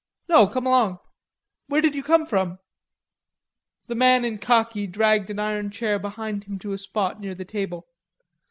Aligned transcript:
"No, 0.27 0.47
come 0.47 0.65
along; 0.65 0.97
where 1.67 1.79
did 1.79 1.93
you 1.93 2.01
come 2.01 2.25
from?" 2.25 2.57
The 3.85 3.93
man 3.93 4.25
in 4.25 4.39
khaki 4.39 4.87
dragged 4.87 5.29
an 5.29 5.37
iron 5.37 5.69
chair 5.69 5.99
behind 5.99 6.45
him 6.45 6.57
to 6.57 6.73
a 6.73 6.79
spot 6.79 7.19
near 7.21 7.35
the 7.35 7.45
table. 7.45 7.85